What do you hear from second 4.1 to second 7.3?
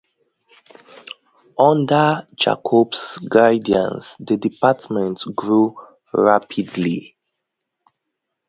the department grew rapidly.